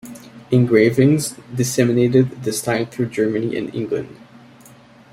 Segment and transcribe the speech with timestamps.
[0.49, 4.09] Engravings disseminated the style through Germany and England.